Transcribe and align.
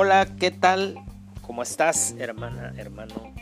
Hola, 0.00 0.36
¿qué 0.36 0.52
tal? 0.52 0.94
¿Cómo 1.42 1.60
estás, 1.60 2.14
hermana, 2.20 2.72
hermano? 2.76 3.34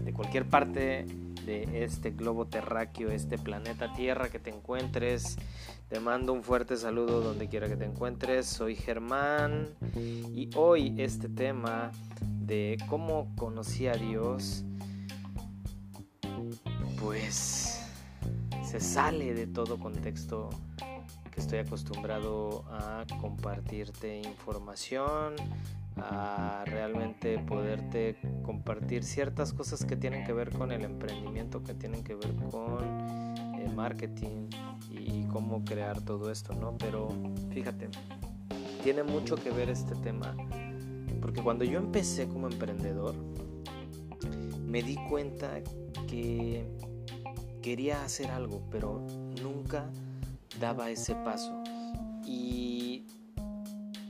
De 0.00 0.12
cualquier 0.12 0.48
parte 0.48 1.06
de 1.44 1.82
este 1.82 2.12
globo 2.12 2.46
terráqueo, 2.46 3.10
este 3.10 3.36
planeta 3.36 3.92
Tierra 3.94 4.28
que 4.28 4.38
te 4.38 4.50
encuentres. 4.50 5.38
Te 5.88 5.98
mando 5.98 6.32
un 6.32 6.44
fuerte 6.44 6.76
saludo 6.76 7.20
donde 7.20 7.48
quiera 7.48 7.66
que 7.66 7.74
te 7.74 7.84
encuentres. 7.84 8.46
Soy 8.46 8.76
Germán 8.76 9.70
y 9.96 10.48
hoy 10.54 10.94
este 10.98 11.28
tema 11.28 11.90
de 12.22 12.78
cómo 12.88 13.34
conocí 13.36 13.88
a 13.88 13.94
Dios, 13.94 14.62
pues 17.00 17.84
se 18.64 18.78
sale 18.78 19.34
de 19.34 19.48
todo 19.48 19.80
contexto 19.80 20.50
que 21.32 21.40
estoy 21.40 21.58
acostumbrado 21.58 22.64
a 22.70 23.04
compartirte 23.20 24.20
información, 24.20 25.34
a 26.00 26.64
realmente 26.66 27.38
poderte 27.38 28.16
compartir 28.42 29.04
ciertas 29.04 29.52
cosas 29.52 29.84
que 29.84 29.96
tienen 29.96 30.24
que 30.24 30.32
ver 30.32 30.50
con 30.50 30.72
el 30.72 30.82
emprendimiento, 30.84 31.62
que 31.62 31.74
tienen 31.74 32.02
que 32.02 32.14
ver 32.14 32.34
con 32.50 33.34
el 33.58 33.74
marketing 33.74 34.48
y 34.90 35.24
cómo 35.24 35.64
crear 35.64 36.00
todo 36.00 36.30
esto, 36.30 36.54
¿no? 36.54 36.76
Pero 36.78 37.08
fíjate, 37.50 37.88
tiene 38.82 39.02
mucho 39.02 39.36
que 39.36 39.50
ver 39.50 39.68
este 39.70 39.94
tema, 39.96 40.36
porque 41.20 41.42
cuando 41.42 41.64
yo 41.64 41.78
empecé 41.78 42.28
como 42.28 42.48
emprendedor, 42.48 43.14
me 44.66 44.82
di 44.82 44.96
cuenta 45.08 45.60
que 46.06 46.66
quería 47.62 48.04
hacer 48.04 48.30
algo, 48.30 48.62
pero 48.70 49.06
nunca 49.42 49.90
daba 50.60 50.90
ese 50.90 51.14
paso. 51.14 51.62
Y 52.24 53.06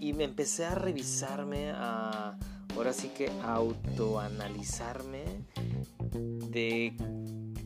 y 0.01 0.13
me 0.13 0.25
empecé 0.25 0.65
a 0.65 0.75
revisarme, 0.75 1.71
a 1.71 2.39
ahora 2.77 2.93
sí 2.93 3.09
que 3.09 3.31
autoanalizarme 3.43 5.25
de 6.51 6.97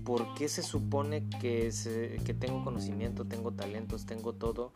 por 0.04 0.34
qué 0.34 0.48
se 0.48 0.62
supone 0.62 1.28
que, 1.40 1.70
que 2.24 2.34
tengo 2.34 2.64
conocimiento, 2.64 3.26
tengo 3.26 3.52
talentos, 3.52 4.06
tengo 4.06 4.34
todo 4.34 4.72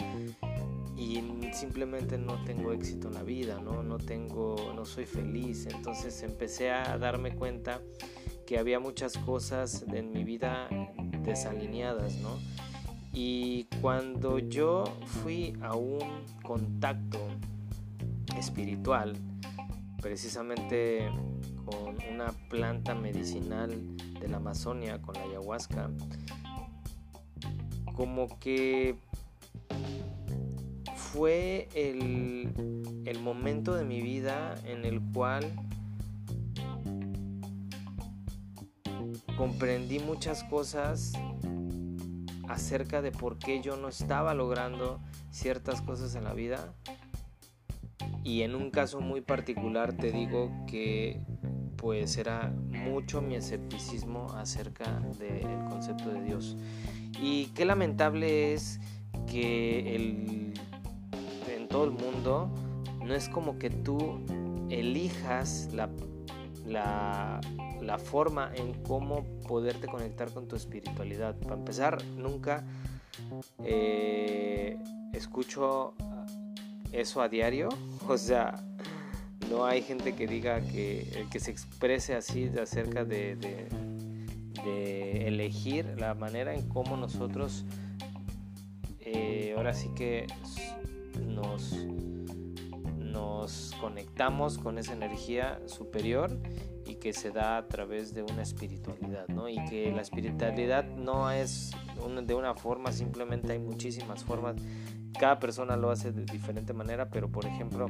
y 0.97 1.23
simplemente 1.53 2.17
no 2.19 2.43
tengo 2.45 2.73
éxito 2.73 3.09
en 3.09 3.15
la 3.15 3.23
vida, 3.23 3.61
¿no? 3.61 3.83
No 3.83 3.98
tengo, 3.98 4.73
no 4.75 4.85
soy 4.85 5.05
feliz. 5.05 5.67
Entonces 5.67 6.23
empecé 6.23 6.70
a 6.70 6.97
darme 6.98 7.35
cuenta 7.35 7.81
que 8.47 8.59
había 8.59 8.79
muchas 8.79 9.19
cosas 9.19 9.85
en 9.93 10.13
mi 10.13 10.25
vida 10.25 10.69
desalineadas, 11.23 12.17
¿no? 12.17 12.39
Y 13.19 13.64
cuando 13.81 14.39
yo 14.39 14.84
fui 15.06 15.56
a 15.62 15.75
un 15.75 16.00
contacto 16.42 17.19
espiritual, 18.36 19.17
precisamente 20.03 21.11
con 21.64 21.97
una 22.12 22.33
planta 22.50 22.95
medicinal 22.95 23.70
de 24.20 24.28
la 24.28 24.36
Amazonia, 24.36 25.00
con 25.00 25.14
la 25.14 25.23
ayahuasca, 25.23 25.91
como 27.95 28.39
que 28.39 28.97
fue 30.95 31.69
el, 31.75 32.53
el 33.06 33.19
momento 33.20 33.75
de 33.75 33.86
mi 33.86 34.03
vida 34.03 34.56
en 34.67 34.84
el 34.84 35.01
cual 35.14 35.56
comprendí 39.39 40.01
muchas 40.01 40.45
cosas 40.45 41.14
acerca 42.48 43.02
de 43.02 43.12
por 43.12 43.39
qué 43.39 43.61
yo 43.61 43.77
no 43.77 43.89
estaba 43.89 44.34
logrando 44.34 45.00
ciertas 45.30 45.83
cosas 45.83 46.14
en 46.14 46.25
la 46.25 46.34
vida. 46.34 46.75
Y 48.25 48.42
en 48.42 48.55
un 48.55 48.70
caso 48.70 49.00
muy 49.00 49.20
particular 49.20 49.92
te 49.92 50.11
digo 50.11 50.50
que 50.67 51.20
pues 51.77 52.17
era 52.17 52.52
mucho 52.70 53.23
mi 53.23 53.36
escepticismo 53.36 54.33
acerca 54.33 55.01
del 55.18 55.64
concepto 55.68 56.11
de 56.11 56.23
Dios. 56.23 56.56
Y 57.20 57.46
qué 57.55 57.64
lamentable 57.64 58.52
es 58.52 58.80
que 59.27 59.95
el, 59.95 60.55
en 61.55 61.68
todo 61.68 61.85
el 61.85 61.92
mundo 61.92 62.51
no 63.05 63.14
es 63.14 63.29
como 63.29 63.58
que 63.58 63.70
tú 63.70 64.20
elijas 64.68 65.68
la, 65.73 65.89
la 66.67 67.41
la 67.87 67.99
forma 67.99 68.51
en 68.55 68.75
cómo 68.83 69.25
poderte 69.47 69.87
conectar 69.87 70.31
con 70.33 70.49
tu 70.49 70.57
espiritualidad. 70.57 71.37
Para 71.37 71.55
empezar, 71.55 72.05
nunca 72.17 72.65
eh, 73.65 74.77
escucho 75.13 75.95
eso 76.93 77.23
a 77.23 77.29
diario. 77.29 77.69
O 78.09 78.17
sea, 78.17 78.55
no 79.51 79.65
hay 79.67 79.83
gente 79.83 80.15
que 80.15 80.29
diga 80.29 80.61
que, 80.61 81.27
que 81.31 81.41
se 81.41 81.51
exprese 81.51 82.15
así 82.15 82.49
acerca 82.61 83.05
de, 83.05 83.35
de, 83.35 83.69
de, 84.65 85.27
elegir 85.27 85.98
la 85.98 86.15
manera 86.15 86.55
en 86.55 86.69
cómo 86.69 86.97
nosotros 86.97 87.65
eh, 89.01 89.55
ahora 89.57 89.75
sí 89.75 89.91
que 89.97 90.29
nos 91.21 91.75
nos 93.17 93.73
conectamos 93.81 94.59
con 94.59 94.77
esa 94.77 94.93
energía 94.93 95.59
superior 95.65 96.39
y 96.85 96.97
que 96.97 97.15
se 97.15 97.31
da 97.31 97.57
a 97.57 97.67
través 97.67 98.13
de 98.13 98.23
una 98.23 98.43
espiritualidad, 98.43 99.27
¿no? 99.29 99.49
Y 99.49 99.57
que 99.65 99.91
la 99.91 100.03
espiritualidad 100.03 100.85
no 100.85 101.31
es 101.31 101.71
de 102.25 102.35
una 102.35 102.55
forma, 102.55 102.93
simplemente 102.93 103.53
hay 103.53 103.59
muchísimas 103.59 104.23
formas. 104.23 104.57
Cada 105.19 105.39
persona 105.39 105.77
lo 105.77 105.91
hace 105.91 106.13
de 106.13 106.27
diferente 106.27 106.75
manera, 106.75 107.09
pero 107.09 107.31
por 107.33 107.47
ejemplo, 107.47 107.89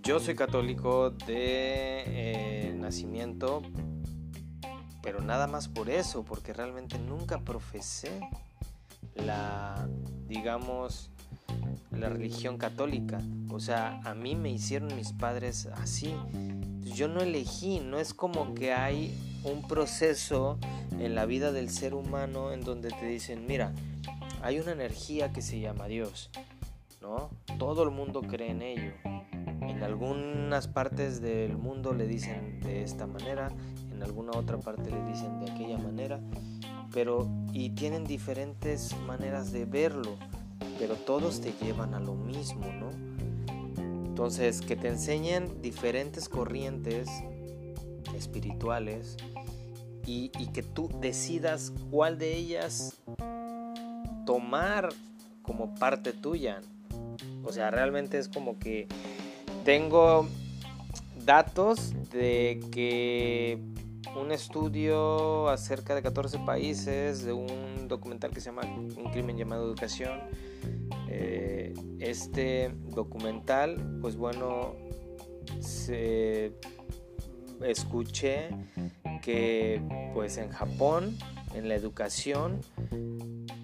yo 0.00 0.20
soy 0.20 0.36
católico 0.36 1.10
de 1.10 2.04
eh, 2.06 2.74
nacimiento, 2.76 3.62
pero 5.02 5.20
nada 5.22 5.48
más 5.48 5.66
por 5.66 5.90
eso, 5.90 6.24
porque 6.24 6.52
realmente 6.52 7.00
nunca 7.00 7.40
profesé 7.40 8.20
la, 9.16 9.88
digamos, 10.28 11.10
la 12.00 12.08
religión 12.08 12.58
católica. 12.58 13.20
O 13.50 13.60
sea, 13.60 14.00
a 14.04 14.14
mí 14.14 14.34
me 14.34 14.50
hicieron 14.50 14.94
mis 14.96 15.12
padres 15.12 15.66
así. 15.74 16.14
Yo 16.94 17.08
no 17.08 17.20
elegí, 17.20 17.80
no 17.80 17.98
es 17.98 18.14
como 18.14 18.54
que 18.54 18.72
hay 18.72 19.14
un 19.44 19.66
proceso 19.66 20.58
en 20.98 21.14
la 21.14 21.26
vida 21.26 21.52
del 21.52 21.70
ser 21.70 21.94
humano 21.94 22.52
en 22.52 22.62
donde 22.62 22.90
te 22.90 23.06
dicen, 23.06 23.46
mira, 23.46 23.72
hay 24.42 24.58
una 24.58 24.72
energía 24.72 25.32
que 25.32 25.42
se 25.42 25.60
llama 25.60 25.86
Dios, 25.86 26.30
¿no? 27.00 27.30
Todo 27.58 27.82
el 27.82 27.90
mundo 27.90 28.22
cree 28.22 28.50
en 28.50 28.62
ello. 28.62 28.92
En 29.04 29.82
algunas 29.82 30.68
partes 30.68 31.20
del 31.20 31.56
mundo 31.56 31.92
le 31.92 32.06
dicen 32.06 32.60
de 32.60 32.82
esta 32.82 33.06
manera, 33.06 33.50
en 33.92 34.02
alguna 34.02 34.32
otra 34.32 34.58
parte 34.58 34.90
le 34.90 35.02
dicen 35.04 35.40
de 35.40 35.50
aquella 35.50 35.78
manera, 35.78 36.20
pero 36.92 37.28
y 37.52 37.70
tienen 37.70 38.04
diferentes 38.04 38.96
maneras 39.06 39.52
de 39.52 39.64
verlo 39.64 40.18
pero 40.78 40.94
todos 40.94 41.40
te 41.40 41.52
llevan 41.62 41.94
a 41.94 42.00
lo 42.00 42.14
mismo, 42.14 42.66
¿no? 42.72 42.90
Entonces, 44.06 44.60
que 44.60 44.76
te 44.76 44.88
enseñen 44.88 45.62
diferentes 45.62 46.28
corrientes 46.28 47.08
espirituales 48.14 49.16
y, 50.06 50.28
que 50.28 50.62
tú 50.62 50.90
decidas 51.00 51.72
cuál 51.90 52.18
de 52.18 52.36
ellas 52.36 52.96
tomar 54.26 54.88
como 55.42 55.74
parte 55.76 56.12
tuya. 56.12 56.60
O 57.44 57.52
sea, 57.52 57.70
realmente 57.70 58.18
es 58.18 58.28
como 58.28 58.58
que 58.58 58.88
tengo 59.64 60.26
datos 61.24 61.92
de 62.10 62.60
que 62.72 63.58
un 64.16 64.32
estudio 64.32 65.48
acerca 65.48 65.94
de 65.94 66.02
14 66.02 66.38
países 66.40 67.24
de 67.24 67.32
un 67.32 67.88
documental 67.88 68.30
que 68.30 68.40
se 68.40 68.46
llama 68.46 68.62
Un 68.64 69.10
crimen 69.12 69.36
llamado 69.36 69.64
educación. 69.64 70.20
Eh, 71.08 71.74
este 71.98 72.74
documental, 72.94 73.98
pues 74.00 74.16
bueno, 74.16 74.74
se 75.60 76.52
escuché 77.62 78.50
que 79.22 79.82
pues 80.14 80.38
en 80.38 80.50
Japón, 80.50 81.16
en 81.54 81.68
la 81.68 81.74
educación, 81.74 82.60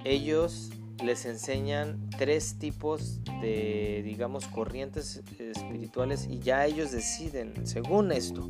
ellos 0.05 0.71
les 1.05 1.27
enseñan 1.27 2.09
tres 2.17 2.59
tipos 2.59 3.21
de, 3.41 4.03
digamos, 4.05 4.47
corrientes 4.47 5.23
espirituales 5.39 6.27
y 6.29 6.39
ya 6.39 6.65
ellos 6.67 6.91
deciden, 6.91 7.67
según 7.67 8.13
esto, 8.13 8.49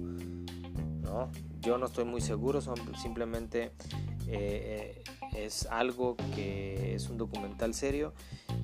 Yo 1.60 1.78
no 1.78 1.86
estoy 1.86 2.04
muy 2.04 2.20
seguro, 2.20 2.60
son 2.60 2.76
simplemente 2.96 3.72
eh, 4.28 5.02
es 5.36 5.66
algo 5.66 6.16
que 6.34 6.94
es 6.94 7.08
un 7.08 7.18
documental 7.18 7.74
serio 7.74 8.12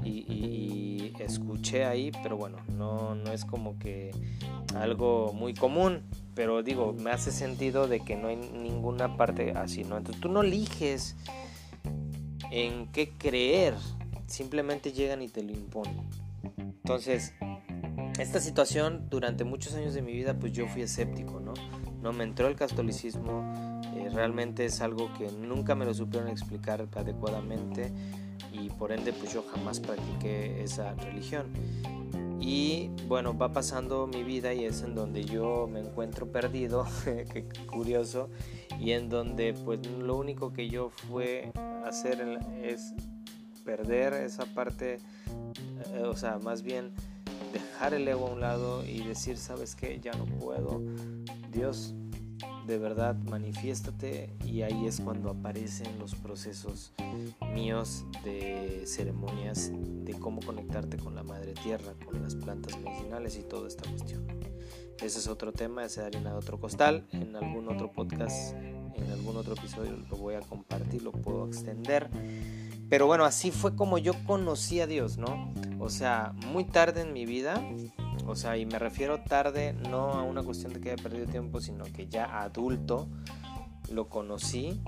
y, 0.05 1.13
escuché 1.21 1.85
ahí, 1.85 2.11
pero 2.23 2.37
bueno, 2.37 2.59
no, 2.77 3.15
no 3.15 3.33
es 3.33 3.45
como 3.45 3.79
que 3.79 4.11
algo 4.75 5.33
muy 5.33 5.55
común, 5.55 6.03
pero 6.35 6.63
digo, 6.63 6.95
me 6.95 7.11
hace 7.11 7.31
sentido 7.31 7.87
de 7.87 8.01
que 8.01 8.17
no 8.17 8.29
hay 8.29 8.37
ninguna 8.37 9.17
parte 9.17 9.53
así, 9.53 9.85
¿no? 9.85 9.99
Entonces 9.99 10.21
tú 10.21 10.29
no 10.29 10.43
eliges 10.43 11.15
en 12.51 12.91
qué 12.91 13.11
creer, 13.11 13.75
simplemente 14.27 14.93
llegan 14.93 15.23
y 15.23 15.29
te 15.29 15.43
lo 15.43 15.53
imponen. 15.53 16.09
Entonces, 16.59 17.35
esta 18.19 18.41
situación 18.41 19.09
durante 19.09 19.45
muchos 19.45 19.75
años 19.75 19.95
de 19.95 20.03
mi 20.03 20.13
vida 20.13 20.35
pues 20.35 20.53
yo 20.53 20.67
fui 20.67 20.83
escéptico, 20.83 21.39
¿no? 21.39 21.55
No 22.03 22.13
me 22.13 22.25
entró 22.25 22.49
el 22.49 22.57
catolicismo, 22.57 23.81
eh, 23.95 24.11
realmente 24.13 24.65
es 24.65 24.81
algo 24.81 25.13
que 25.15 25.31
nunca 25.31 25.75
me 25.75 25.85
lo 25.85 25.95
supieron 25.95 26.29
explicar 26.29 26.89
adecuadamente 26.95 27.93
y 28.53 28.69
por 28.71 28.93
ende 28.93 29.13
pues 29.13 29.33
yo 29.33 29.45
jamás 29.55 29.81
practiqué 29.81 30.63
esa 30.63 30.95
religión. 30.95 31.47
Y 32.41 32.91
bueno, 33.07 33.39
va 33.39 33.53
pasando 33.53 34.09
mi 34.09 34.25
vida 34.25 34.53
y 34.53 34.65
es 34.65 34.83
en 34.83 34.97
donde 34.97 35.25
yo 35.25 35.69
me 35.73 35.79
encuentro 35.79 36.27
perdido, 36.33 36.87
qué 37.05 37.47
curioso, 37.73 38.31
y 38.81 38.93
en 38.93 39.09
donde 39.09 39.55
pues 39.55 39.87
lo 39.87 40.17
único 40.17 40.53
que 40.53 40.69
yo 40.69 40.91
fue 40.91 41.53
hacer 41.87 42.41
es 42.61 42.95
perder 43.65 44.15
esa 44.15 44.45
parte, 44.47 44.99
eh, 45.93 46.03
o 46.03 46.17
sea, 46.17 46.39
más 46.39 46.63
bien 46.63 46.91
dejar 47.53 47.95
el 47.95 48.09
ego 48.09 48.27
a 48.27 48.31
un 48.31 48.41
lado 48.41 48.85
y 48.85 49.05
decir, 49.05 49.37
sabes 49.37 49.77
qué, 49.77 50.01
ya 50.01 50.13
no 50.13 50.25
puedo, 50.25 50.83
Dios, 51.53 51.95
de 52.67 52.79
verdad 52.79 53.15
manifiéstate 53.31 54.35
y 54.45 54.63
ahí 54.63 54.87
es 54.87 55.01
cuando 55.01 55.31
aparecen 55.31 55.99
los 55.99 56.15
procesos 56.15 56.93
míos 57.55 58.05
de 58.25 58.83
ceremonias 58.87 59.71
de 59.75 60.15
cómo 60.15 60.41
conectarte 60.41 60.97
con 60.97 61.15
la 61.15 61.23
madre 61.23 61.53
tierra, 61.53 61.93
con 62.05 62.23
las 62.23 62.35
plantas 62.35 62.79
medicinales 62.81 63.37
y 63.37 63.43
toda 63.43 63.69
esta 63.69 63.89
cuestión. 63.89 64.27
Ese 65.01 65.19
es 65.19 65.27
otro 65.27 65.53
tema, 65.53 65.85
ese 65.85 66.01
harina 66.01 66.31
de 66.31 66.37
otro 66.37 66.59
costal. 66.59 67.07
En 67.13 67.37
algún 67.37 67.69
otro 67.69 67.93
podcast, 67.93 68.55
en 68.55 69.11
algún 69.13 69.37
otro 69.37 69.55
episodio 69.55 69.97
lo 70.11 70.17
voy 70.17 70.35
a 70.35 70.41
compartir, 70.41 71.03
lo 71.03 71.13
puedo 71.13 71.47
extender. 71.47 72.09
Pero 72.89 73.07
bueno, 73.07 73.25
así 73.25 73.51
fue 73.51 73.75
como 73.75 73.99
yo 73.99 74.13
conocí 74.27 74.81
a 74.81 74.87
Dios, 74.87 75.19
¿no? 75.19 75.53
O 75.81 75.91
sea, 75.91 76.35
muy 76.47 76.65
tarde 76.65 77.01
en 77.01 77.13
mi 77.13 77.27
vida, 77.27 77.61
o 78.27 78.35
sea, 78.35 78.57
y 78.57 78.67
me 78.67 78.79
refiero 78.79 79.21
tarde 79.21 79.75
no 79.89 80.13
a 80.13 80.23
una 80.23 80.43
cuestión 80.43 80.73
de 80.73 80.81
que 80.81 80.93
haya 80.93 81.03
perdido 81.03 81.27
tiempo, 81.27 81.61
sino 81.61 81.85
que 81.85 82.07
ya 82.09 82.43
adulto 82.43 83.09
lo 83.91 84.09
conocí 84.09 84.81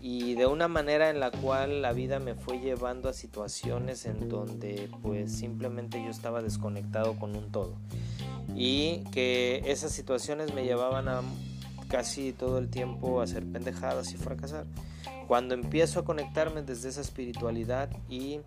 y 0.00 0.34
de 0.34 0.46
una 0.46 0.68
manera 0.68 1.10
en 1.10 1.20
la 1.20 1.30
cual 1.30 1.82
la 1.82 1.92
vida 1.92 2.18
me 2.20 2.34
fue 2.34 2.60
llevando 2.60 3.08
a 3.08 3.12
situaciones 3.12 4.06
en 4.06 4.28
donde 4.28 4.88
pues 5.02 5.32
simplemente 5.32 6.02
yo 6.02 6.10
estaba 6.10 6.42
desconectado 6.42 7.18
con 7.18 7.34
un 7.34 7.50
todo. 7.50 7.74
Y 8.54 9.02
que 9.10 9.62
esas 9.66 9.92
situaciones 9.92 10.54
me 10.54 10.64
llevaban 10.64 11.08
a 11.08 11.22
casi 11.88 12.32
todo 12.32 12.58
el 12.58 12.68
tiempo 12.68 13.20
hacer 13.20 13.44
pendejadas 13.44 14.12
y 14.12 14.16
fracasar. 14.16 14.66
Cuando 15.26 15.54
empiezo 15.54 16.00
a 16.00 16.04
conectarme 16.04 16.62
desde 16.62 16.88
esa 16.88 17.00
espiritualidad 17.00 17.90
y 18.08 18.40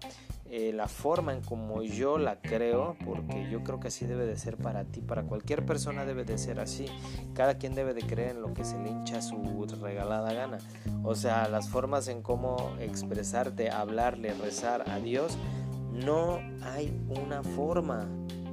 eh, 0.52 0.72
la 0.74 0.88
forma 0.88 1.34
en 1.34 1.42
como 1.42 1.84
yo 1.84 2.18
la 2.18 2.42
creo, 2.42 2.96
porque 3.06 3.50
yo 3.52 3.64
creo 3.64 3.80
que 3.80 3.90
así 3.90 4.06
debe 4.06 4.26
de 4.26 4.36
ser 4.38 4.58
para 4.58 4.84
ti, 4.84 5.02
para 5.02 5.24
cualquier 5.24 5.66
persona 5.66 6.06
debe 6.06 6.24
de 6.24 6.38
ser 6.38 6.60
así. 6.60 6.86
Cada 7.34 7.58
quien 7.58 7.76
debe 7.76 7.94
de 7.94 8.02
creer 8.02 8.32
en 8.32 8.42
lo 8.42 8.54
que 8.54 8.64
se 8.64 8.80
le 8.80 8.90
hincha 8.90 9.22
su 9.22 9.38
regalada 9.82 10.34
gana. 10.34 10.58
O 11.04 11.16
sea, 11.16 11.48
las 11.48 11.70
formas 11.70 12.08
en 12.08 12.22
cómo 12.22 12.76
expresarte, 12.80 13.70
hablarle, 13.70 14.34
rezar 14.34 14.90
a 14.90 15.00
Dios, 15.00 15.38
no 15.92 16.40
hay 16.64 16.98
una 17.10 17.44
forma. 17.44 18.08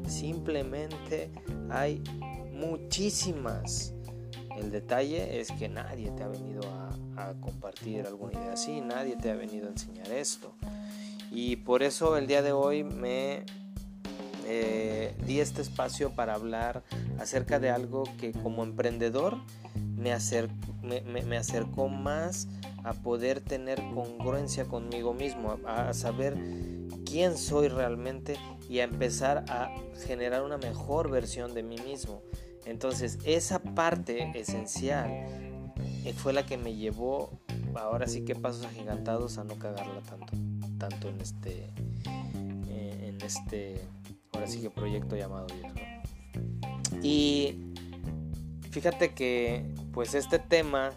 Simplemente 0.06 1.30
hay 1.70 2.02
muchísimas. 2.52 3.95
El 4.56 4.70
detalle 4.70 5.40
es 5.40 5.52
que 5.52 5.68
nadie 5.68 6.10
te 6.10 6.22
ha 6.22 6.28
venido 6.28 6.62
a, 7.16 7.34
compartir 7.40 8.06
alguna 8.06 8.34
idea 8.34 8.52
así, 8.52 8.80
nadie 8.80 9.16
te 9.16 9.30
ha 9.30 9.34
venido 9.34 9.68
a 9.68 9.70
enseñar 9.70 10.10
esto. 10.12 10.54
Y 11.30 11.56
por 11.56 11.82
eso 11.82 12.16
el 12.16 12.26
día 12.26 12.42
de 12.42 12.52
hoy 12.52 12.84
me 12.84 13.44
eh, 14.46 15.16
di 15.26 15.40
este 15.40 15.62
espacio 15.62 16.10
para 16.10 16.34
hablar 16.34 16.82
acerca 17.18 17.58
de 17.58 17.70
algo 17.70 18.04
que 18.18 18.32
como 18.32 18.62
emprendedor 18.62 19.38
me, 19.96 20.14
me, 21.24 21.36
acercó 21.36 21.88
más 21.88 22.48
a 22.84 22.92
poder 22.92 23.40
tener 23.40 23.78
congruencia 23.94 24.66
conmigo 24.66 25.14
mismo, 25.14 25.58
a, 25.66 25.92
saber 25.94 26.36
quién 27.04 27.36
soy 27.36 27.68
realmente 27.68 28.36
y 28.68 28.78
a 28.80 28.84
empezar 28.84 29.44
a 29.48 29.74
generar 30.06 30.42
una 30.42 30.58
mejor 30.58 31.10
versión 31.10 31.54
de 31.54 31.62
mí 31.62 31.76
mismo. 31.78 32.22
Entonces 32.66 33.18
esa 33.24 33.62
parte 33.62 34.30
esencial 34.38 35.08
eh, 36.04 36.12
fue 36.14 36.32
la 36.32 36.44
que 36.44 36.58
me 36.58 36.74
llevó, 36.74 37.30
ahora 37.74 38.06
sí 38.06 38.24
que 38.24 38.34
pasos 38.34 38.66
agigantados, 38.66 39.38
a 39.38 39.44
no 39.44 39.54
cagarla 39.56 40.00
tanto 40.02 40.36
tanto 40.78 41.08
en 41.08 41.20
este, 41.20 41.72
eh, 42.68 43.08
en 43.08 43.20
este, 43.22 43.80
ahora 44.32 44.46
sí 44.46 44.60
que 44.60 44.70
proyecto 44.70 45.16
llamado 45.16 45.46
Dios. 45.46 45.72
Y 47.02 47.72
fíjate 48.70 49.14
que, 49.14 49.64
pues 49.92 50.14
este 50.14 50.38
tema 50.38 50.92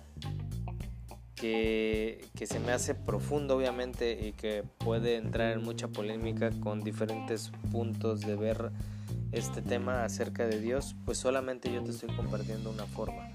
que, 1.36 2.26
que, 2.36 2.46
se 2.46 2.60
me 2.60 2.72
hace 2.72 2.96
profundo 2.96 3.56
obviamente 3.56 4.28
y 4.28 4.34
que 4.34 4.64
puede 4.78 5.16
entrar 5.16 5.54
en 5.54 5.64
mucha 5.64 5.88
polémica 5.88 6.52
con 6.60 6.82
diferentes 6.82 7.52
puntos 7.72 8.22
de 8.22 8.36
ver 8.36 8.72
este 9.32 9.62
tema 9.62 10.04
acerca 10.04 10.48
de 10.48 10.60
Dios, 10.60 10.96
pues 11.06 11.18
solamente 11.18 11.72
yo 11.72 11.84
te 11.84 11.92
estoy 11.92 12.16
compartiendo 12.16 12.70
una 12.70 12.86
forma. 12.86 13.34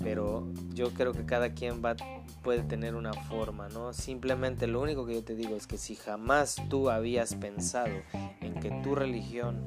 Pero 0.00 0.46
yo 0.74 0.92
creo 0.92 1.12
que 1.12 1.24
cada 1.24 1.52
quien 1.52 1.82
va 1.84 1.96
puede 2.42 2.62
tener 2.62 2.94
una 2.94 3.12
forma, 3.12 3.68
¿no? 3.68 3.92
Simplemente 3.92 4.68
lo 4.68 4.80
único 4.80 5.04
que 5.04 5.14
yo 5.14 5.24
te 5.24 5.34
digo 5.34 5.56
es 5.56 5.66
que 5.66 5.78
si 5.78 5.96
jamás 5.96 6.56
tú 6.68 6.90
habías 6.90 7.34
pensado 7.34 7.92
en 8.40 8.54
que 8.60 8.70
tu 8.84 8.94
religión 8.94 9.66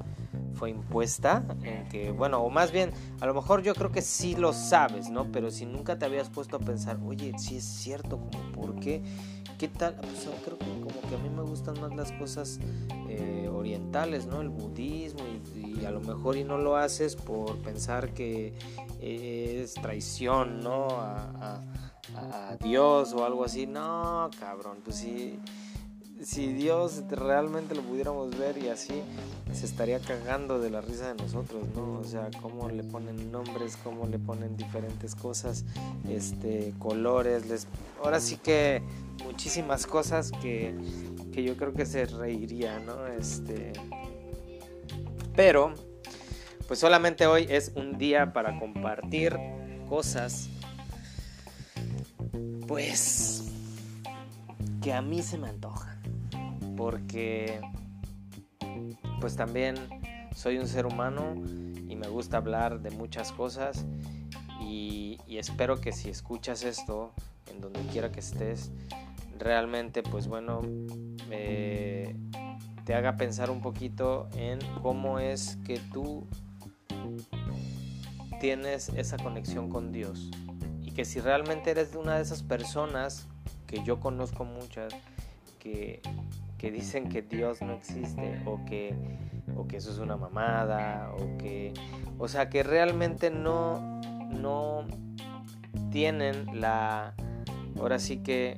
fue 0.54 0.70
impuesta, 0.70 1.44
en 1.64 1.90
que, 1.90 2.12
bueno, 2.12 2.40
o 2.40 2.50
más 2.50 2.72
bien, 2.72 2.92
a 3.20 3.26
lo 3.26 3.34
mejor 3.34 3.64
yo 3.64 3.76
creo 3.76 3.92
que 3.92 4.02
sí 4.02 4.36
lo 4.36 4.54
sabes, 4.54 5.10
¿no? 5.10 5.30
Pero 5.32 5.52
si 5.52 5.66
nunca 5.66 6.00
te 6.00 6.06
habías 6.06 6.30
puesto 6.30 6.56
a 6.56 6.60
pensar, 6.60 7.00
oye, 7.06 7.34
sí 7.38 7.58
es 7.58 7.66
cierto, 7.66 8.18
¿por 8.54 8.80
qué? 8.80 9.04
¿Qué 9.60 9.68
tal? 9.68 9.96
Pues 9.96 10.26
creo 10.46 10.58
que 10.58 10.66
como 10.66 11.02
que 11.10 11.16
a 11.16 11.18
mí 11.18 11.30
me 11.30 11.42
gustan 11.42 11.78
más 11.82 11.94
las 11.94 12.14
cosas 12.14 12.62
eh, 13.10 13.50
orientales, 13.54 14.26
¿no? 14.26 14.40
El 14.40 14.48
budismo 14.48 15.20
y, 15.54 15.84
a 15.84 15.92
lo 15.92 16.00
mejor 16.00 16.38
y 16.38 16.46
no 16.46 16.58
lo 16.58 16.78
haces 16.78 17.18
por 17.18 17.58
pensar 17.58 18.14
que 18.14 18.54
es 19.02 19.74
traición, 19.74 20.62
¿no? 20.62 20.88
a 20.92 22.58
Dios 22.62 23.12
o 23.12 23.26
algo 23.26 23.44
así. 23.44 23.68
No, 23.68 24.30
cabrón, 24.40 24.78
pues 24.82 24.96
si, 24.96 25.38
si 26.22 26.54
Dios 26.54 27.04
realmente 27.10 27.76
lo 27.76 27.82
pudiéramos 27.82 28.38
ver 28.38 28.58
y 28.58 28.70
así, 28.70 29.02
se 29.54 29.66
estaría 29.66 30.00
cagando 30.00 30.60
de 30.60 30.70
la 30.70 30.82
risa 30.82 31.14
de 31.14 31.22
nosotros, 31.22 31.64
¿no? 31.76 32.00
O 32.00 32.04
sea, 32.04 32.30
cómo 32.42 32.70
le 32.70 32.84
ponen 32.84 33.32
nombres, 33.32 33.78
cómo 33.84 34.06
le 34.06 34.20
ponen 34.20 34.58
diferentes 34.58 35.16
cosas, 35.16 35.66
este, 36.10 36.74
colores, 36.78 37.48
les... 37.48 37.68
ahora 38.04 38.20
sí 38.20 38.38
que 38.38 38.82
muchísimas 39.24 39.88
cosas 39.88 40.32
que, 40.42 40.76
que 41.32 41.44
yo 41.44 41.56
creo 41.56 41.74
que 41.74 41.86
se 41.86 42.06
reiría, 42.06 42.80
¿no? 42.80 43.08
Este, 43.08 43.74
pero, 45.36 45.74
pues 46.68 46.80
solamente 46.80 47.28
hoy 47.28 47.48
es 47.50 47.72
un 47.76 47.98
día 47.98 48.34
para 48.34 48.60
compartir 48.60 49.38
cosas 49.88 50.50
pues 52.70 53.39
que 54.82 54.94
a 54.94 55.02
mí 55.02 55.22
se 55.22 55.38
me 55.38 55.50
antoja. 55.50 56.00
Porque 56.78 57.60
pues 59.20 59.36
también 59.36 59.76
soy 60.36 60.58
un 60.58 60.68
ser 60.68 60.86
humano 60.86 61.36
y 61.88 61.96
me 61.96 62.08
gusta 62.08 62.38
hablar 62.38 62.82
de 62.82 62.92
muchas 62.92 63.32
cosas 63.32 63.86
y, 64.62 65.18
espero 65.28 65.80
que 65.80 65.94
si 65.94 66.10
escuchas 66.10 66.64
esto 66.64 67.14
en 67.50 67.62
donde 67.62 67.80
quiera 67.94 68.12
que 68.12 68.20
estés 68.20 68.74
realmente 69.38 70.04
pues 70.04 70.28
bueno 70.28 70.60
te 71.30 72.94
haga 72.94 73.16
pensar 73.16 73.50
un 73.50 73.62
poquito 73.62 74.28
en 74.36 74.60
cómo 74.82 75.18
es 75.18 75.58
que 75.66 75.80
tú 75.94 76.28
tienes 78.42 78.90
esa 78.90 79.16
conexión 79.16 79.70
con 79.70 79.94
Dios 79.94 80.30
que 81.00 81.06
si 81.06 81.22
realmente 81.22 81.72
eres 81.72 81.96
una 81.96 82.18
de 82.18 82.24
esas 82.24 82.44
personas, 82.44 83.26
que 83.70 83.84
yo 83.84 84.00
conozco 84.00 84.46
muchas, 84.46 84.96
que, 85.60 86.02
dicen 86.60 87.08
que 87.08 87.22
Dios 87.22 87.62
no 87.62 87.74
existe 87.74 88.42
o 88.46 88.66
que, 88.66 88.96
o 89.56 89.68
que 89.68 89.78
eso 89.78 89.92
es 89.92 90.00
una 90.00 90.18
mamada 90.18 91.12
o 91.14 91.38
que, 91.38 91.74
o 92.18 92.28
sea, 92.28 92.50
que 92.50 92.64
realmente 92.64 93.30
no, 93.30 94.02
no 94.32 94.88
tienen 95.92 96.60
la, 96.60 97.14
ahora 97.80 98.00
sí 98.00 98.18
que 98.18 98.58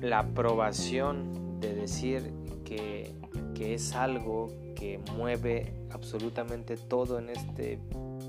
la 0.00 0.20
aprobación 0.20 1.58
de 1.60 1.74
decir 1.74 2.32
que, 2.64 3.16
que 3.56 3.74
es 3.74 3.92
algo 3.94 4.52
que 4.76 5.00
mueve 5.16 5.74
absolutamente 5.90 6.76
todo 6.76 7.18
en 7.18 7.30
este 7.30 7.80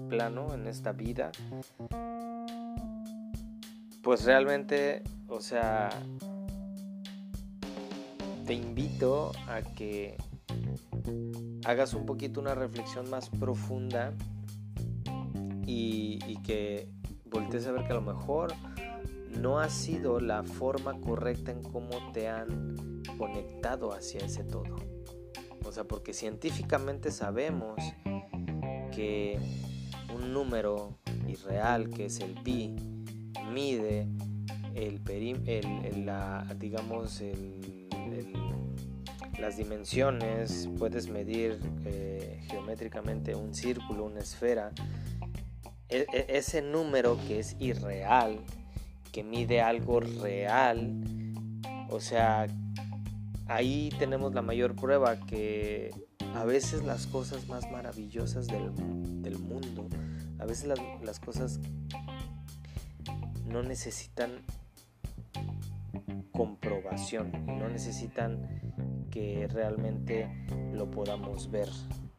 plano, 0.09 0.55
en 0.55 0.65
esta 0.67 0.91
vida, 0.91 1.31
pues 4.05 4.23
realmente, 4.23 5.01
o 5.27 5.41
sea, 5.41 5.89
te 8.45 8.53
invito 8.53 9.31
a 9.47 9.63
que 9.63 10.15
hagas 11.65 11.95
un 11.95 12.05
poquito 12.05 12.39
una 12.39 12.53
reflexión 12.53 13.09
más 13.09 13.31
profunda 13.31 14.13
y, 15.65 16.19
que 16.43 16.87
voltees 17.25 17.65
a 17.65 17.71
ver 17.71 17.87
que 17.87 17.93
a 17.93 17.95
lo 17.95 18.03
mejor 18.03 18.53
no 19.41 19.57
ha 19.57 19.69
sido 19.69 20.19
la 20.19 20.43
forma 20.43 21.01
correcta 21.01 21.51
en 21.51 21.63
cómo 21.63 22.11
te 22.13 22.27
han 22.29 23.01
conectado 23.17 23.91
hacia 23.91 24.23
ese 24.23 24.43
todo. 24.43 24.75
O 25.65 25.71
sea, 25.71 25.85
porque 25.85 26.13
científicamente 26.13 27.09
sabemos 27.09 27.81
que 28.91 29.39
un 30.13 30.31
número 30.31 30.99
irreal, 31.27 31.89
que 31.89 32.05
es 32.05 32.19
el 32.19 32.35
pi, 32.35 32.75
mide 33.55 34.05
el, 34.75 35.01
el, 35.07 36.05
la, 36.05 36.45
digamos, 36.59 37.23
las 39.39 39.55
dimensiones, 39.55 40.69
puedes 40.77 41.07
medir 41.07 41.57
eh, 41.85 42.41
geométricamente 42.49 43.33
un 43.33 43.55
círculo, 43.55 44.05
una 44.05 44.19
esfera. 44.19 44.71
E, 45.87 46.05
e, 46.11 46.25
ese 46.37 46.61
número 46.61 47.17
que 47.27 47.39
es 47.39 47.55
irreal, 47.59 48.39
que 49.13 49.23
mide 49.23 49.61
algo 49.61 50.01
real, 50.01 51.01
o 51.89 52.01
sea, 52.01 52.47
ahí 53.47 53.89
tenemos 53.97 54.33
la 54.33 54.41
mayor 54.41 54.75
prueba 54.75 55.17
que 55.17 55.91
a 56.33 56.43
veces 56.43 56.83
las 56.83 57.07
cosas 57.07 57.47
más 57.47 57.71
maravillosas 57.71 58.47
del, 58.47 59.39
mundo, 59.39 59.87
a 60.39 60.45
veces 60.45 60.67
las, 60.67 60.79
las 61.01 61.19
cosas 61.19 61.59
no 63.45 63.63
necesitan 63.63 64.43
comprobación, 66.31 67.31
no 67.45 67.69
necesitan 67.69 69.07
que 69.09 69.47
realmente 69.47 70.29
lo 70.73 70.91
podamos 70.91 71.49
ver. 71.49 71.69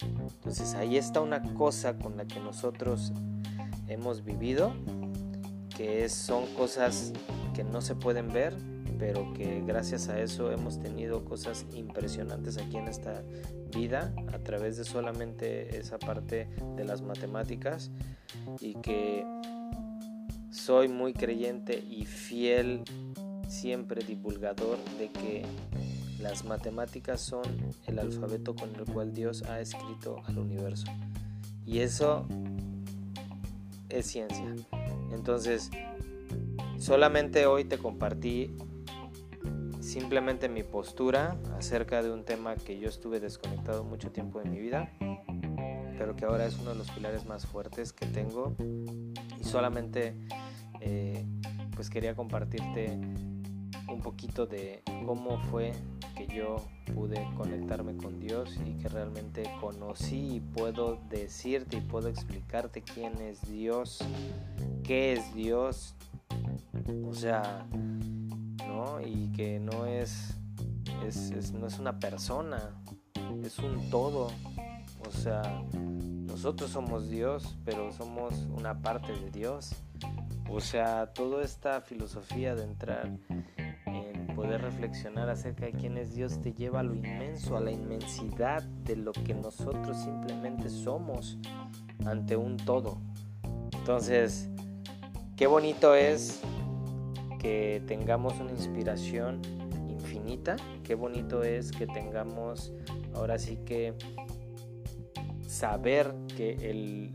Entonces 0.00 0.74
ahí 0.74 0.96
está 0.96 1.20
una 1.20 1.42
cosa 1.54 1.98
con 1.98 2.16
la 2.16 2.26
que 2.26 2.40
nosotros 2.40 3.12
hemos 3.88 4.24
vivido, 4.24 4.74
que 5.76 6.08
son 6.08 6.46
cosas 6.54 7.12
que 7.54 7.64
no 7.64 7.80
se 7.80 7.94
pueden 7.94 8.32
ver, 8.32 8.54
pero 8.98 9.32
que 9.34 9.62
gracias 9.66 10.08
a 10.08 10.20
eso 10.20 10.50
hemos 10.50 10.80
tenido 10.80 11.24
cosas 11.24 11.66
impresionantes 11.74 12.56
aquí 12.56 12.76
en 12.78 12.88
esta 12.88 13.22
vida 13.74 14.14
a 14.32 14.38
través 14.38 14.76
de 14.78 14.84
solamente 14.84 15.78
esa 15.78 15.98
parte 15.98 16.48
de 16.76 16.84
las 16.84 17.02
matemáticas 17.02 17.90
y 18.60 18.74
que 18.76 19.26
soy 20.56 20.88
muy 20.88 21.12
creyente 21.12 21.78
y 21.78 22.06
fiel 22.06 22.82
siempre 23.46 24.02
divulgador 24.02 24.78
de 24.98 25.10
que 25.10 25.44
las 26.18 26.44
matemáticas 26.44 27.20
son 27.20 27.44
el 27.86 27.98
alfabeto 27.98 28.54
con 28.56 28.74
el 28.74 28.84
cual 28.86 29.12
Dios 29.12 29.42
ha 29.42 29.60
escrito 29.60 30.22
al 30.24 30.38
universo. 30.38 30.86
Y 31.66 31.80
eso 31.80 32.26
es 33.90 34.06
ciencia. 34.06 34.54
Entonces, 35.12 35.70
solamente 36.78 37.46
hoy 37.46 37.64
te 37.64 37.78
compartí 37.78 38.56
simplemente 39.80 40.48
mi 40.48 40.62
postura 40.62 41.36
acerca 41.56 42.02
de 42.02 42.10
un 42.10 42.24
tema 42.24 42.56
que 42.56 42.78
yo 42.78 42.88
estuve 42.88 43.20
desconectado 43.20 43.84
mucho 43.84 44.10
tiempo 44.10 44.40
de 44.40 44.48
mi 44.48 44.58
vida, 44.58 44.90
pero 45.98 46.16
que 46.16 46.24
ahora 46.24 46.46
es 46.46 46.58
uno 46.58 46.70
de 46.70 46.76
los 46.76 46.90
pilares 46.90 47.26
más 47.26 47.46
fuertes 47.46 47.92
que 47.92 48.06
tengo. 48.06 48.56
Y 49.38 49.44
solamente 49.44 50.16
eh, 50.86 51.26
pues 51.74 51.90
quería 51.90 52.14
compartirte 52.14 52.96
un 53.88 54.00
poquito 54.00 54.46
de 54.46 54.84
cómo 55.04 55.40
fue 55.50 55.72
que 56.16 56.28
yo 56.28 56.64
pude 56.94 57.26
conectarme 57.36 57.96
con 57.96 58.20
Dios 58.20 58.56
y 58.64 58.74
que 58.80 58.88
realmente 58.88 59.50
conocí 59.60 60.36
y 60.36 60.40
puedo 60.40 61.00
decirte 61.10 61.78
y 61.78 61.80
puedo 61.80 62.08
explicarte 62.08 62.82
quién 62.82 63.20
es 63.20 63.42
Dios, 63.42 63.98
qué 64.84 65.12
es 65.14 65.34
Dios, 65.34 65.96
o 67.04 67.14
sea, 67.14 67.66
¿no? 68.68 69.00
Y 69.04 69.32
que 69.32 69.58
no 69.58 69.86
es, 69.86 70.34
es, 71.04 71.52
no 71.52 71.66
es 71.66 71.80
una 71.80 71.98
persona, 71.98 72.80
es 73.42 73.58
un 73.58 73.90
todo, 73.90 74.28
o 75.06 75.10
sea, 75.10 75.64
nosotros 76.36 76.70
somos 76.70 77.08
Dios, 77.08 77.56
pero 77.64 77.92
somos 77.92 78.34
una 78.56 78.80
parte 78.82 79.12
de 79.12 79.30
Dios. 79.30 79.74
O 80.48 80.60
sea, 80.60 81.12
toda 81.12 81.44
esta 81.44 81.80
filosofía 81.80 82.54
de 82.54 82.64
entrar 82.64 83.10
poder 84.36 84.60
reflexionar 84.60 85.30
acerca 85.30 85.64
de 85.64 85.72
quién 85.72 85.96
es 85.96 86.14
Dios 86.14 86.42
te 86.42 86.52
lleva 86.52 86.80
a 86.80 86.82
lo 86.82 86.94
inmenso, 86.94 87.56
a 87.56 87.60
la 87.60 87.72
inmensidad 87.72 88.62
de 88.62 88.94
lo 88.94 89.12
que 89.12 89.32
nosotros 89.32 89.96
simplemente 89.96 90.68
somos 90.68 91.38
ante 92.04 92.36
un 92.36 92.58
todo. 92.58 93.00
Entonces, 93.72 94.50
qué 95.36 95.46
bonito 95.46 95.94
es 95.94 96.42
que 97.40 97.82
tengamos 97.86 98.38
una 98.38 98.50
inspiración 98.50 99.40
infinita, 99.88 100.56
qué 100.84 100.94
bonito 100.94 101.42
es 101.42 101.72
que 101.72 101.86
tengamos 101.86 102.74
ahora 103.14 103.38
sí 103.38 103.56
que 103.64 103.94
saber 105.48 106.14
que 106.36 106.52
el, 106.70 107.10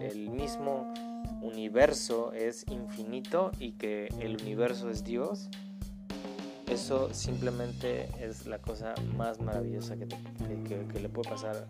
el 0.00 0.28
mismo 0.30 0.92
universo 1.44 2.32
es 2.32 2.64
infinito 2.70 3.52
y 3.58 3.72
que 3.72 4.08
el 4.20 4.36
universo 4.40 4.90
es 4.90 5.04
Dios 5.04 5.50
eso 6.68 7.12
simplemente 7.12 8.08
es 8.20 8.46
la 8.46 8.58
cosa 8.58 8.94
más 9.16 9.40
maravillosa 9.40 9.96
que, 9.96 10.06
le 10.06 11.08
puede 11.08 11.28
pasar 11.28 11.66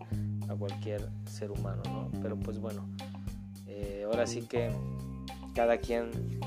a 0.47 0.55
cualquier 0.55 1.09
ser 1.25 1.51
humano, 1.51 1.83
¿no? 1.85 2.09
Pero 2.21 2.37
pues 2.37 2.59
bueno, 2.59 2.87
eh, 3.67 4.03
ahora 4.05 4.25
sí 4.25 4.43
que 4.43 4.71
cada 5.53 5.77
quien 5.77 6.39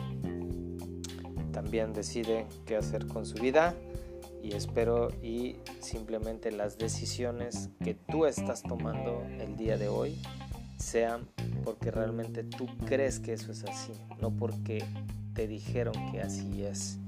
también 1.53 1.93
decide 1.93 2.47
qué 2.65 2.77
hacer 2.77 3.07
con 3.07 3.27
su 3.27 3.35
vida 3.35 3.75
y 4.43 4.55
espero 4.55 5.11
y 5.23 5.57
simplemente 5.81 6.51
las 6.51 6.79
decisiones 6.79 7.71
que 7.85 7.95
tú 7.95 8.25
estás 8.25 8.63
tomando 8.63 9.25
el 9.39 9.57
día 9.57 9.77
de 9.77 9.89
hoy 9.89 10.19
sean 10.79 11.29
porque 11.65 11.91
realmente 11.91 12.45
tú 12.45 12.67
crees 12.87 13.19
que 13.19 13.33
eso 13.35 13.53
es 13.53 13.65
así, 13.65 13.93
no 14.21 14.31
porque 14.31 14.85
te 15.35 15.47
dijeron 15.47 15.95
que 16.11 16.23
así 16.23 16.65
es. 16.65 16.99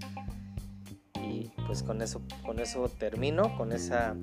Y 1.22 1.50
pues 1.66 1.82
con 1.82 2.02
eso 2.02 2.22
con 2.44 2.58
eso 2.58 2.88
termino 2.88 3.56
con 3.56 3.72
esa 3.72 4.16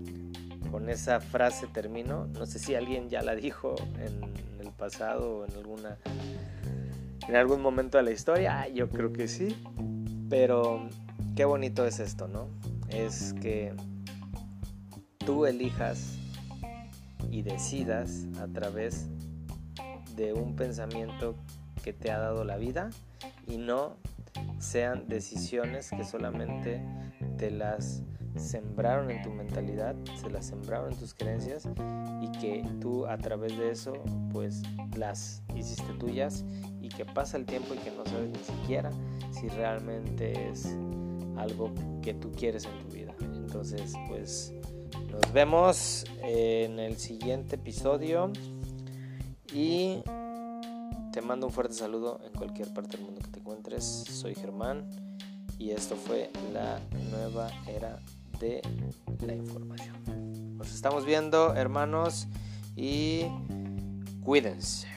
con 0.71 0.89
esa 0.89 1.19
frase 1.19 1.67
termino. 1.67 2.27
No 2.27 2.45
sé 2.45 2.59
si 2.59 2.75
alguien 2.75 3.09
ya 3.09 3.21
la 3.21 3.35
dijo 3.35 3.75
en 3.99 4.21
el 4.65 4.71
pasado 4.73 5.39
o 5.39 5.45
en 5.45 5.53
alguna 5.53 5.97
en 7.27 7.35
algún 7.35 7.61
momento 7.61 7.97
de 7.97 8.03
la 8.03 8.11
historia. 8.11 8.67
Yo 8.67 8.89
creo 8.89 9.13
que 9.13 9.27
sí. 9.27 9.55
Pero 10.29 10.89
qué 11.35 11.45
bonito 11.45 11.85
es 11.85 11.99
esto 11.99 12.27
no 12.27 12.49
es 12.89 13.33
que 13.41 13.73
tú 15.25 15.45
elijas 15.45 16.17
y 17.29 17.41
decidas 17.41 18.25
a 18.41 18.47
través 18.47 19.07
de 20.17 20.33
un 20.33 20.55
pensamiento 20.55 21.35
que 21.83 21.93
te 21.93 22.11
ha 22.11 22.19
dado 22.19 22.43
la 22.43 22.57
vida 22.57 22.89
y 23.47 23.57
no 23.57 23.95
sean 24.59 25.07
decisiones 25.07 25.89
que 25.91 26.03
solamente 26.03 26.81
te 27.37 27.51
las 27.51 28.03
sembraron 28.35 29.09
en 29.09 29.21
tu 29.21 29.29
mentalidad, 29.31 29.95
se 30.19 30.29
las 30.29 30.47
sembraron 30.47 30.91
en 30.91 30.99
tus 30.99 31.13
creencias 31.13 31.67
y 32.21 32.31
que 32.39 32.63
tú 32.79 33.05
a 33.07 33.17
través 33.17 33.57
de 33.57 33.71
eso 33.71 33.93
pues 34.31 34.61
las 34.95 35.43
hiciste 35.55 35.93
tuyas 35.99 36.45
y 36.81 36.89
que 36.89 37.05
pasa 37.05 37.37
el 37.37 37.45
tiempo 37.45 37.73
y 37.73 37.77
que 37.77 37.91
no 37.91 38.05
sabes 38.05 38.29
ni 38.29 38.43
siquiera 38.43 38.91
si 39.31 39.47
realmente 39.49 40.49
es 40.49 40.75
algo 41.37 41.73
que 42.01 42.13
tú 42.13 42.31
quieres 42.31 42.65
en 42.65 42.79
tu 42.79 42.93
vida. 42.93 43.15
Entonces 43.21 43.93
pues 44.07 44.53
nos 45.11 45.33
vemos 45.33 46.05
en 46.21 46.79
el 46.79 46.97
siguiente 46.97 47.55
episodio 47.55 48.31
y 49.53 50.01
te 51.11 51.21
mando 51.21 51.47
un 51.47 51.53
fuerte 51.53 51.73
saludo 51.73 52.19
en 52.25 52.31
cualquier 52.37 52.73
parte 52.73 52.97
del 52.97 53.05
mundo 53.05 53.21
que 53.21 53.29
te 53.29 53.39
encuentres. 53.39 53.83
Soy 53.83 54.35
Germán 54.35 54.89
y 55.57 55.71
esto 55.71 55.95
fue 55.95 56.31
la 56.53 56.79
nueva 57.11 57.49
era 57.67 57.99
de 58.39 58.61
la 59.25 59.33
información. 59.33 59.95
Nos 60.57 60.73
estamos 60.73 61.05
viendo, 61.05 61.53
hermanos, 61.53 62.27
y 62.75 63.25
cuídense. 64.23 64.96